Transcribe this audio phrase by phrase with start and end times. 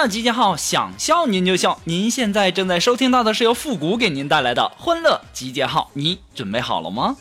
[0.00, 1.78] 乐集结号，想笑您就笑。
[1.84, 7.14] 您现在正在收听到的是由复古给您带来的欢乐集结号，你准备好了吗？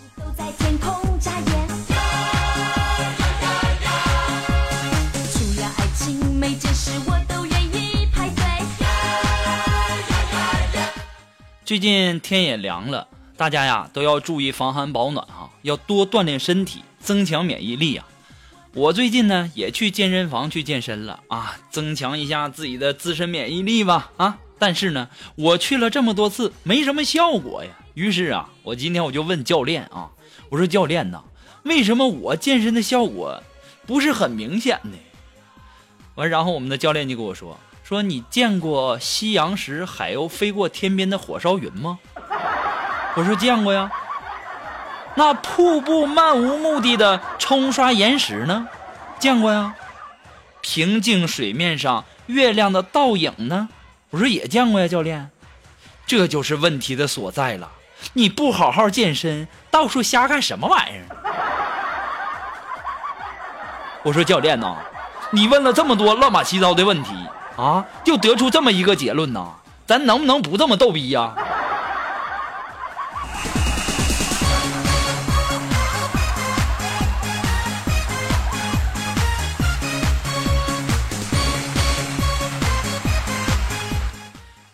[11.65, 18.05] 最近天也凉了，大家呀都要注意防寒保暖哈，要多锻炼身体，增强免疫力呀。
[18.79, 24.37] 我最近呢也去健身房去健身了啊，增强一下自己的自身免疫力吧啊。
[24.57, 27.71] 但是呢，我去了这么多次，没什么效果呀。
[27.93, 30.11] 于是啊，我今天我就问教练啊，
[30.47, 31.23] 我说教练呐，
[31.63, 33.43] 为什么我健身的效果
[33.85, 34.93] 不是很明显呢？
[36.15, 41.99] 完，然后我们的教练就跟我说，说你见过夕阳时海鸥飞过天边的火烧云吗？
[43.17, 43.91] 我说见过呀。
[45.19, 48.65] 那瀑布漫无目的的冲刷岩石呢？
[49.19, 49.75] 见过呀。
[50.61, 53.67] 平静水面上月亮的倒影呢？
[54.11, 55.29] 我说也见过呀，教练。
[56.07, 57.69] 这就是问题的所在了。
[58.13, 61.03] 你不好好健身，到处瞎干什么玩意儿？
[64.03, 64.77] 我说教练呐，
[65.31, 67.11] 你问了这么多乱七糟的问题
[67.57, 69.49] 啊，就得出这么一个结论呐？
[69.85, 71.33] 咱能不能不这么逗逼呀？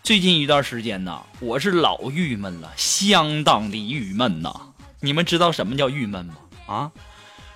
[0.06, 4.54] 最近一段时间呢，我是老郁闷了，相当的郁闷呐。
[5.00, 6.34] 你们知道什么叫郁闷吗？
[6.68, 6.90] 啊，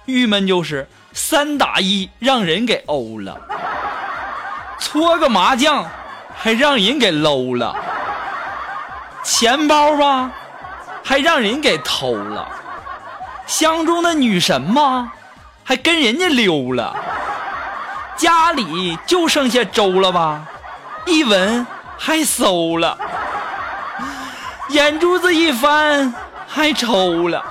[0.05, 3.41] 郁闷就是三打一让人给欧了，
[4.81, 5.89] 搓个麻将
[6.35, 7.73] 还让人给搂了，
[9.23, 10.33] 钱包吧
[11.05, 12.51] 还让人给偷了，
[13.47, 15.13] 相中的女神吗
[15.63, 16.97] 还跟人家溜了，
[18.17, 20.49] 家里就剩下粥了吧，
[21.07, 21.65] 一闻。
[22.03, 22.97] 还馊了，
[24.71, 26.15] 眼珠子一翻
[26.49, 27.45] 还抽了，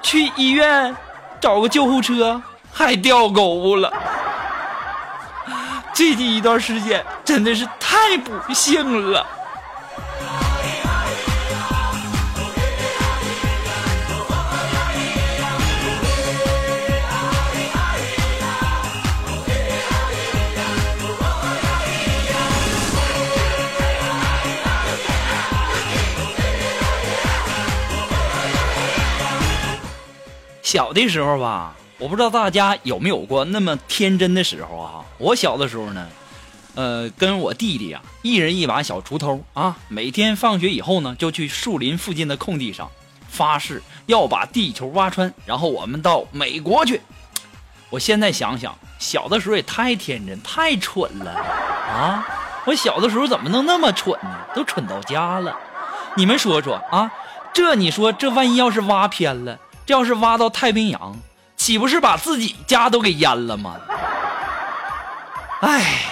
[0.00, 0.94] 去医院
[1.40, 2.40] 找个救护车
[2.72, 3.92] 还掉沟了。
[5.92, 9.26] 最近一段时间真的是太不幸了。
[30.74, 35.04] 小的时候吧，我不知道大家有没有过那么天真的时候啊。
[35.18, 36.08] 我小的时候呢，
[36.74, 42.90] 呃，跟我弟弟啊，一人一把小锄头啊，每天放学以后呢，就去树林附近的空地上，
[43.28, 47.00] 发誓要把地球挖穿，然后我们到美国去。
[47.90, 52.26] 我现在想想，小的时候也太天真、太蠢了啊！
[52.66, 54.40] 我小的时候怎么能那么蠢呢？
[54.56, 55.56] 都蠢到家了。
[56.16, 57.12] 你们说说啊，
[57.52, 59.56] 这你说这万一要是挖偏了？
[59.86, 61.14] 这要是挖到太平洋，
[61.56, 63.76] 岂不是把自己家都给淹了吗？
[65.60, 66.10] 唉。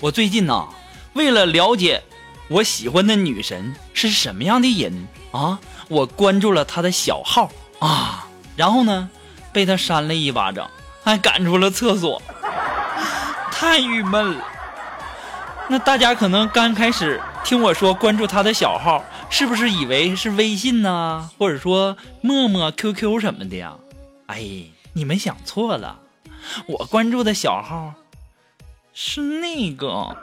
[0.00, 0.68] 我最近呐，
[1.14, 2.02] 为了了解
[2.48, 5.08] 我喜欢的女神是什么样的人。
[5.34, 5.58] 啊！
[5.88, 7.50] 我关注了他的小号
[7.80, 8.26] 啊，
[8.56, 9.10] 然后呢，
[9.52, 10.70] 被他扇了一巴掌，
[11.02, 12.22] 还赶出了厕所，
[13.50, 14.44] 太郁闷了。
[15.68, 23.74] 那大家可能刚开始听我说关注他的小号，是不是以为是微信呢，或者说陌陌、QQ 什么的呀？
[24.26, 24.40] 哎，
[24.92, 25.98] 你们想错了，
[26.66, 27.94] 我关注的小号
[28.94, 30.16] 是那个。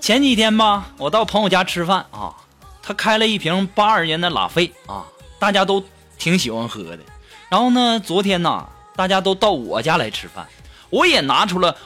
[0.00, 2.34] 前几天吧，我到朋友家吃饭啊，
[2.82, 5.04] 他开了一瓶八二年的拉菲啊，
[5.38, 5.84] 大家都
[6.18, 6.98] 挺喜欢喝的。
[7.48, 8.66] 然后呢，昨天呢，
[8.96, 10.46] 大家都到我家来吃饭，
[10.88, 11.76] 我也拿出了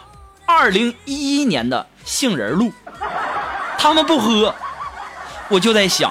[0.47, 2.73] 二零一一年的杏仁露，
[3.85, 4.55] 他们不喝，
[5.51, 6.11] 我就在想，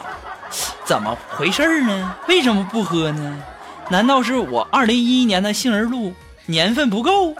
[0.85, 2.15] 怎么回事呢？
[2.27, 3.43] 为什么不喝呢？
[3.89, 6.13] 难道是我二零一一年的杏仁露
[6.45, 7.33] 年份不够？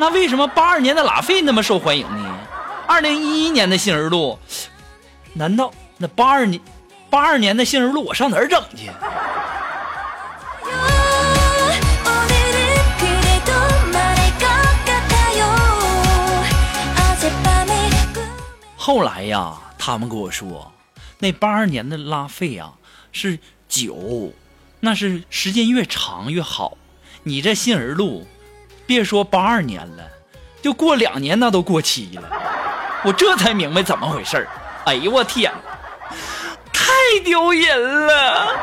[0.00, 2.36] 那为什么八二年的拉菲那么受欢迎呢？
[2.88, 4.36] 二零一一年的杏仁露，
[5.34, 6.60] 难道那八二年
[7.08, 8.90] 八二年的杏仁露我上哪儿整去？
[18.86, 20.70] 后来呀，他们跟我说，
[21.18, 22.74] 那八二年的拉菲啊
[23.12, 24.34] 是酒，
[24.80, 26.76] 那是时间越长越好。
[27.22, 28.26] 你这杏仁露，
[28.84, 30.06] 别说八二年了，
[30.60, 32.28] 就过两年那都过期了。
[33.04, 34.48] 我这才明白怎么回事儿。
[34.84, 35.50] 哎呦我天，
[36.70, 36.92] 太
[37.24, 38.54] 丢人了！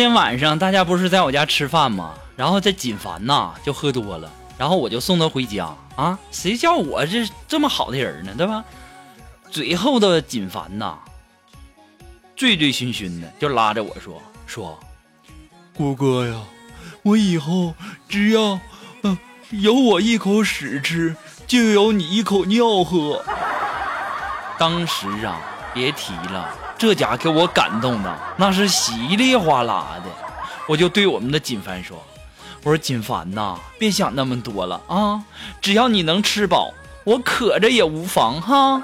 [0.00, 2.14] 天晚上大家不是在我家吃饭吗？
[2.34, 6.18] 然后这锦凡呐就喝多了，然后我就送他回家啊。
[6.30, 8.64] 谁叫我这这么好的人呢，对吧？
[9.50, 10.98] 最后的锦凡呐，
[12.34, 14.80] 醉醉醺醺的就拉着我说说，
[15.76, 16.40] 郭哥呀，
[17.02, 17.74] 我以后
[18.08, 18.58] 只要
[19.02, 19.18] 嗯、
[19.50, 21.14] 有我一口屎吃，
[21.46, 23.22] 就有你一口尿喝。
[24.58, 25.40] 当时啊，
[25.74, 26.48] 别提了，
[26.80, 30.10] 这家给我感动的那是稀里哗啦的。
[30.66, 32.02] 我就对我们的锦凡说
[32.64, 35.22] ：“我说锦凡呐，别想那么多了啊，
[35.60, 36.72] 只要你能吃饱，
[37.04, 38.82] 我渴着也无妨哈。”“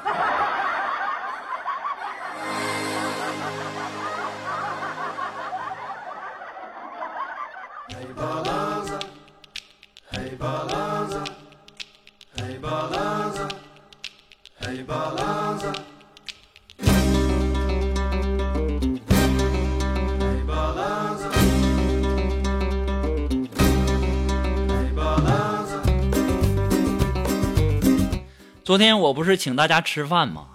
[28.66, 30.48] 昨天我不是请大家吃饭吗？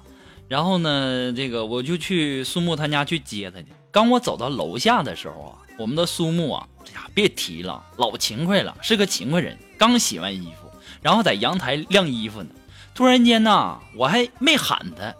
[0.49, 3.67] 然后呢，这个我就去苏木他家去接他去。
[3.89, 9.57] 刚我走到楼下的时候啊，我们的苏木啊，哎呀别提了，老勤快了，是个勤快人。
[9.77, 10.69] 刚洗完衣服，
[11.01, 12.49] 然后在阳台晾衣服呢。
[12.93, 15.15] 突然间呢，我还没喊他，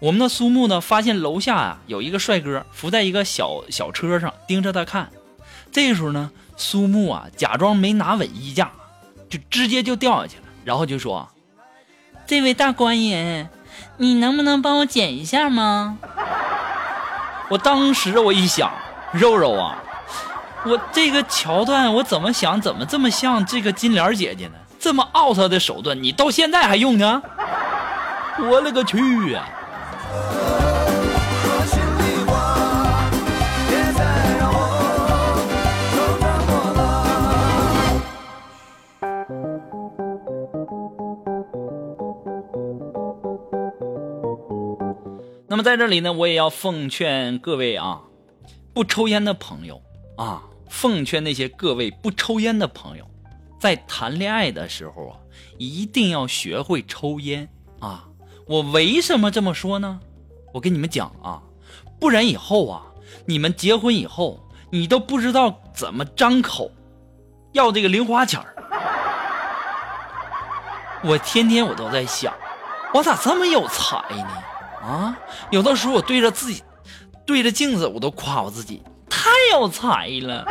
[0.00, 5.10] 我们的苏木呢，发现楼下啊有一个帅哥伏在一个小小车上盯着他看。
[5.70, 8.72] 这时候呢，苏木啊假装没拿稳衣架，
[9.28, 11.28] 就直接就掉下去了，然后就说
[12.30, 13.48] ：“这位大官人，
[13.96, 15.98] 你能不能帮我剪一下吗？”
[17.50, 18.70] 我当时我一想，
[19.10, 19.82] 肉肉啊，
[20.64, 24.52] 我这个桥段我怎么想怎么这么像这个金莲姐姐呢？
[24.78, 27.20] 这么 out 的手段，你到现在还用呢？
[28.38, 29.48] 我勒个去啊！
[45.62, 48.02] 在这里呢，我也要奉劝各位啊，
[48.72, 49.82] 不抽烟的朋友
[50.16, 53.04] 啊，奉劝那些各位不抽烟的朋友，
[53.58, 55.16] 在谈恋爱的时候啊，
[55.58, 57.48] 一定要学会抽烟
[57.80, 58.06] 啊。
[58.46, 60.00] 我为什么这么说呢？
[60.52, 61.42] 我跟你们讲啊，
[62.00, 62.82] 不然以后啊，
[63.26, 66.70] 你们结婚以后，你都不知道怎么张口
[67.52, 68.56] 要这个零花钱儿。
[71.02, 72.34] 我天天我都在想，
[72.92, 74.28] 我咋这么有才呢？
[74.82, 75.16] 啊，
[75.50, 76.62] 有的时候我对着自己，
[77.26, 80.46] 对着镜子，我都夸我自己太有才了。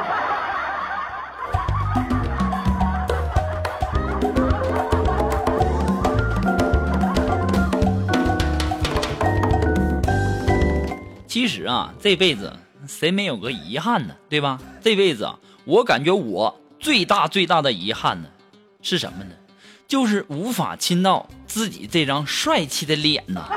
[11.28, 12.52] 其实啊，这辈子
[12.88, 14.16] 谁没有个遗憾呢？
[14.30, 14.60] 对吧？
[14.82, 18.30] 这辈子啊，我感觉我最大最大的遗憾呢，
[18.82, 19.32] 是什么呢？
[19.88, 23.50] 就是无法亲到自己这张帅气的脸呐。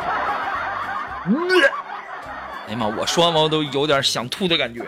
[1.24, 2.86] 哎呀妈！
[2.86, 4.80] 我说完我都有点想吐的感觉。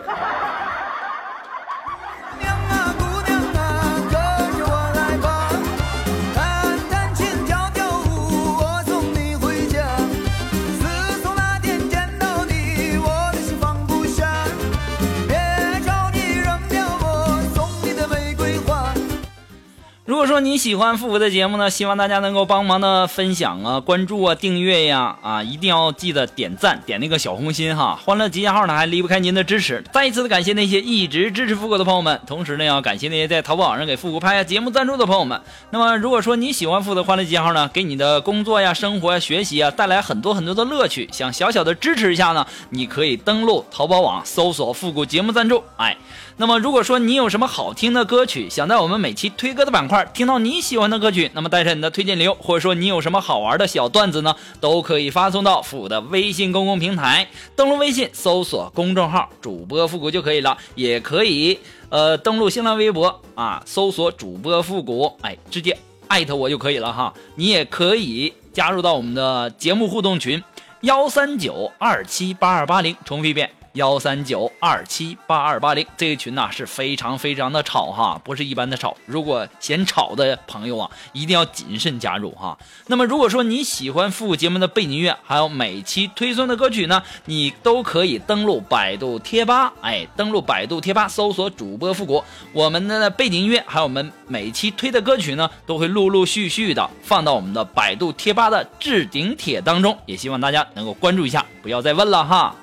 [20.35, 27.97] 说你喜欢复古的节目呢，希望大家能够帮忙的分享啊、关注啊、订阅呀啊，一定要记得点赞，点那个小红心哈。
[28.03, 35.39] 欢乐集结号呢还离不开您的支持，再一次的感谢那些一直支持复古的朋友们，同时呢要感谢那些在淘宝网上给复古拍下节目赞助的朋友们。
[35.69, 45.95] 那么如果说你喜欢复古的欢乐集结号呢，给你的工作呀、生活呀、学习啊带来很多很多的乐趣，想小小的支持一下呢，你可以登录淘宝网搜索复古节目赞助，哎。
[46.37, 65.77] 那么，如果说你有什么好听的歌曲，想在我们每期推歌的板块听到你喜欢的歌曲，那么带上你的推荐理由，或者说你有什么好玩的小段子呢，都可以发送到复古的微信公共平台，登录微信搜索公众号主播复古就可以了，也可以呃登录新浪微博啊，搜索主播复古，哎，直接
[66.09, 67.13] 艾特我就可以了哈。
[67.35, 70.43] 你也可以加入到我们的节目互动群
[70.81, 73.49] 幺三九二七八二八零，重复一遍。
[73.75, 78.95] 幺三九二七八二八零这个群呐、是非常非常的吵哈，不是一般的吵。
[79.05, 82.57] 如果嫌吵的朋友啊，一定要谨慎加入哈。
[82.87, 102.55] 那么如果说你喜欢复古节目的背景音乐，还有每期推送的歌曲呢，你都可以登录百度贴吧，哎，登录百度贴吧搜索主播复古，我们的背景音乐还有我们每期推的歌曲呢，都会陆陆续续的放到我们的百度贴吧的置顶帖当中，也希望大家能够关注一下，不要再问了哈。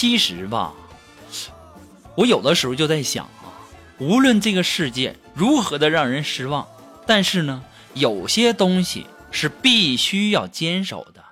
[0.00, 0.74] 其实吧，
[2.14, 3.50] 我有的时候就在想啊，
[3.98, 6.68] 无论这个世界如何的让人失望，
[7.04, 7.64] 但是呢，
[7.94, 11.24] 有些东西是必须要坚守的。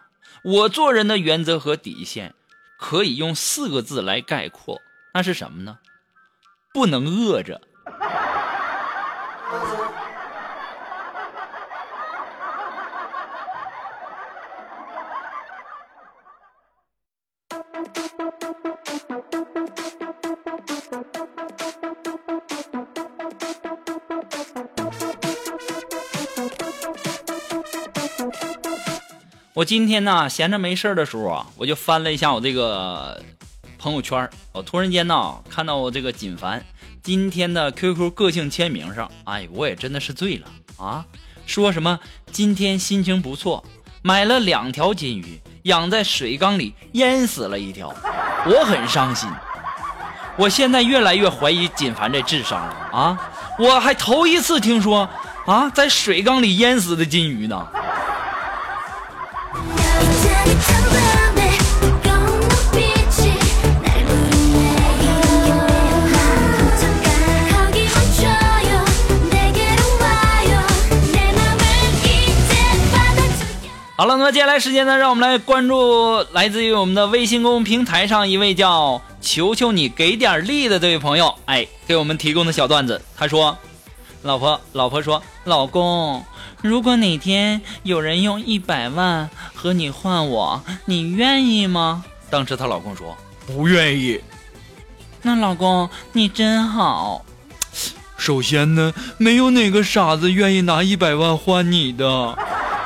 [0.42, 2.34] 我做人的原则和底线，
[2.76, 4.80] 可以用四个字来概括，
[5.14, 5.78] 那是什么呢？
[6.74, 7.60] 不能饿着。
[29.56, 33.18] 我今天呢，闲着没事的时候啊，我就翻了一下我这个
[33.78, 36.62] 朋友圈我突然间呢，看到我这个锦凡
[37.02, 40.46] 今天的 QQ 个性签名上，哎，我也真的是醉了
[40.76, 41.06] 啊！
[41.46, 41.98] 说什么
[42.30, 43.64] 今天心情不错，
[44.02, 47.94] 买了两条金鱼，养在水缸里淹死了一条，
[48.44, 49.26] 我很伤心。
[50.36, 53.30] 我现在越来越怀疑锦凡这智商了啊！
[53.58, 55.08] 我还头一次听说
[55.46, 57.66] 啊，在水缸里淹死的金鱼呢。
[73.98, 83.00] 好了，那么接下来时间呢，让我们来关注来自于我们的微信公众平台上一位叫“求求你给点力”的这位朋友，哎，给我们提供的小段子。
[83.16, 83.56] 他说
[84.20, 86.22] ：“老婆，老婆说，老公，
[86.60, 93.16] 如果哪天有人用一百万和你换我，你愿意吗？”当时她老公说
[93.48, 94.20] ：“不愿意。”
[95.22, 97.24] 那老公，你真好。
[98.16, 102.36] 首先呢，没有哪个傻子愿意拿一百万换你的。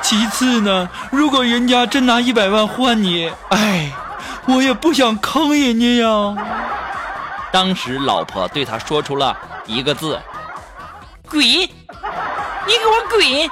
[0.01, 3.91] 其次呢，如果人家真拿一百万换你，哎，
[4.47, 6.35] 我也不想坑人家呀。
[7.51, 10.19] 当时老婆对他说出了一个字
[11.29, 11.41] ：“滚！
[11.41, 11.67] 你
[12.67, 13.49] 给我滚！”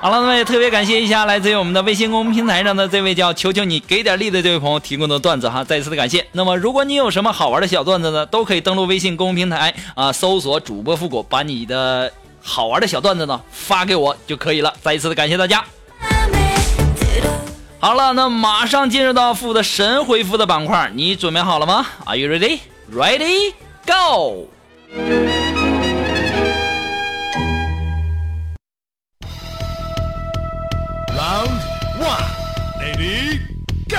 [0.00, 6.24] 好了那么也特别感谢一下来自于我们的微信公众平台上的这位叫求求你给点力的这位朋友提供的段子哈再一次的感谢。
[6.30, 14.72] 那么如果你有什么好玩的小段子呢都可以登录微信公众平台啊搜索主播复古把你的好玩的小段子呢发给我就可以了。
[14.80, 15.64] 再一次的感谢大家。
[17.80, 22.60] 好了那马上进入到复的神回复的板块你准备好了吗？Are you ready?
[22.92, 23.52] Ready?
[23.84, 24.48] Go!
[31.98, 32.22] One,
[32.80, 33.40] ready,
[33.88, 33.98] go！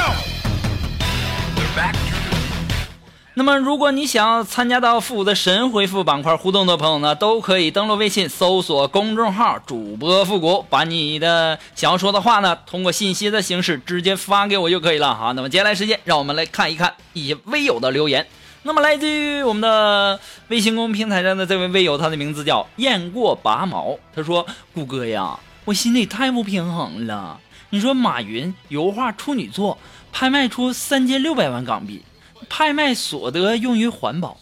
[3.34, 15.32] 那么，如果你想要参加到复古的神回复板块互动的朋友呢，都可以登录微信搜索公众号“主播复古”，把你的想要说的话呢，通过信息的形式直接发给我就可以了哈。
[15.34, 18.25] 那么接下来时间，让我们来看一看一些微友的留言。
[18.63, 27.39] 那么来自于我们的微信公众平台上的这位微友，他的名字叫雁过拔毛，他说：“顾哥呀，我心里太不平衡了。
[27.70, 29.78] 你说马云油画处女作
[30.12, 32.04] 拍卖出三千六百万港币。”
[32.50, 34.40] 拍卖所得用于环保。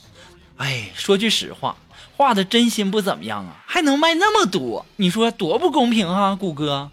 [0.57, 1.75] 哎，说句实话，
[2.15, 6.89] 画的真心不怎么样啊，还能卖那么多，你说多不公平啊，谷歌。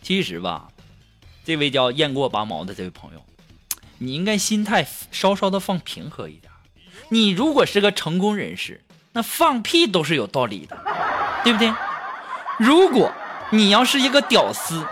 [0.00, 0.68] 其实吧，
[1.44, 3.22] 这位叫雁过拔毛的这位朋友，
[3.98, 6.50] 你应该心态稍稍的放平和一点。
[7.10, 8.82] 你如果是个成功人士，
[9.12, 10.78] 那放屁都是有道理的，
[11.44, 11.70] 对不对？
[12.58, 13.12] 如果
[13.50, 14.86] 你要是一个屌丝，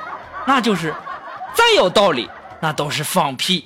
[0.46, 0.94] 那就是
[1.54, 2.28] 再有道理，
[2.61, 3.64] 那都是放屁。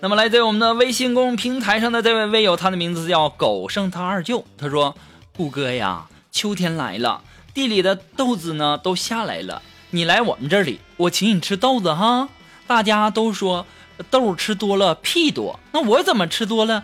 [0.00, 4.44] 那么来自我们的微信公众平台上的这位微友，他的名字叫狗剩他二舅。
[4.56, 4.96] 他说
[5.36, 7.20] ：“顾哥呀，秋天来了，
[7.52, 9.60] 地里的豆子呢都下来了，
[9.90, 12.28] 你来我们这里，我请你吃豆子哈。
[12.68, 13.66] 大家都说
[14.10, 16.82] 豆吃多了屁多，那我怎么吃多了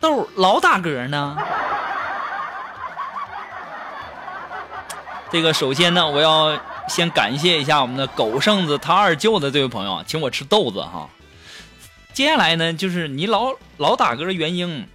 [0.00, 1.36] 豆老打嗝呢？”
[5.30, 6.56] 这个首先呢，我要
[6.88, 11.10] 先感谢一下我们的狗剩子他二舅的这位朋友，请我吃豆子哈。
[12.12, 14.86] 接下来呢，就是你老老打嗝的原因，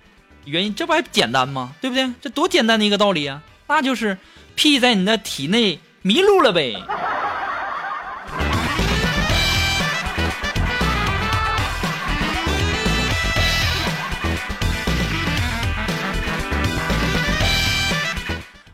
[0.45, 1.73] 原因这不还简单吗？
[1.81, 2.09] 对不对？
[2.21, 4.17] 这多简单的一个道理啊，那就是
[4.55, 6.81] 屁在你的体内迷路了呗。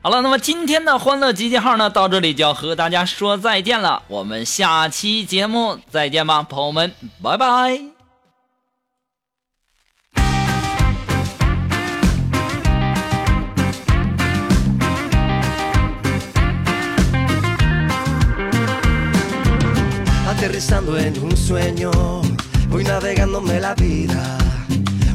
[0.08, 4.04] 好了，那么今天的欢乐集结号呢，到这里就要和大家说再见了。
[4.08, 7.82] 我们下期节目再见吧，朋友们，拜拜。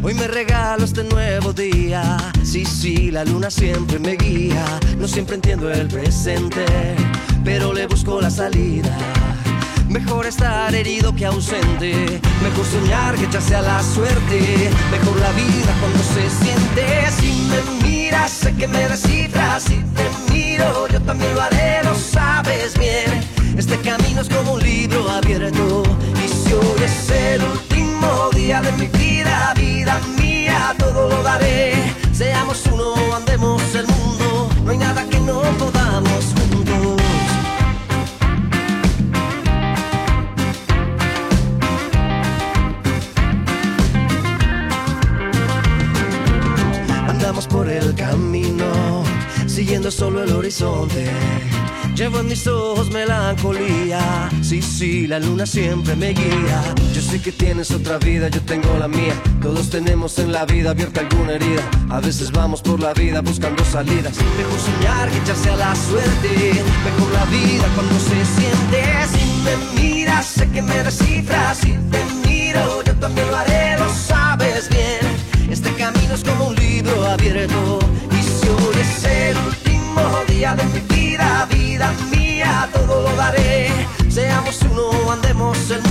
[0.05, 2.17] Hoy me regalo este nuevo día.
[2.43, 4.65] Sí, sí, la luna siempre me guía.
[4.99, 6.65] No siempre entiendo el presente,
[7.45, 8.91] pero le busco la salida.
[9.89, 12.21] Mejor estar herido que ausente.
[12.43, 14.71] Mejor soñar que echarse a la suerte.
[14.91, 17.11] Mejor la vida cuando se siente.
[17.21, 19.63] Si me miras, sé que me descifras.
[19.63, 23.21] Si te miro, yo también lo haré, lo sabes bien.
[23.57, 25.85] Este camino es como un libro abierto.
[26.25, 27.72] Y si hoy es el
[28.61, 31.73] de mi vida, vida mía, todo lo daré.
[32.13, 34.51] Seamos uno, andemos el mundo.
[34.65, 37.03] No hay nada que no podamos juntos.
[47.09, 49.03] Andamos por el camino,
[49.47, 51.11] siguiendo solo el horizonte.
[51.95, 54.31] Llevo en mis ojos melancolía.
[54.41, 56.63] Sí, sí, la luna siempre me guía.
[56.95, 59.15] Yo sé que tienes otra vida, yo tengo la mía.
[59.43, 61.63] Todos tenemos en la vida abierta alguna herida.
[61.91, 64.15] A veces vamos por la vida buscando salidas.
[64.39, 66.29] Mejor soñar que echarse a la suerte.
[66.85, 68.83] Mejor la vida cuando se siente.
[69.13, 71.59] Si me miras, sé que me descifras.
[71.59, 75.01] Si te miro, yo también lo haré, lo sabes bien.
[75.51, 77.81] Este camino es como un libro abierto.
[78.11, 79.73] Y si hoy es el último
[80.27, 81.32] día de mi vida,
[81.83, 83.71] vida mía, todo lo daré.
[84.09, 85.83] Seamos uno, andemos el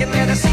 [0.00, 0.49] can let us